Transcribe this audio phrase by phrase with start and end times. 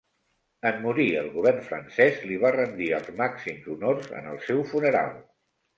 [0.69, 5.17] En morir el Govern francès li va rendir els màxims honors en el seu funeral.